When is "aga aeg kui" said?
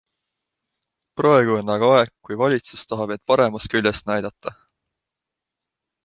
1.73-2.37